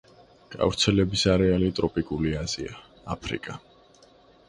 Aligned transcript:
გავრცელების 0.55 1.27
არეალი 1.35 1.69
ტროპიკული 1.81 2.35
აზია, 2.43 2.83
აფრიკა. 3.19 3.63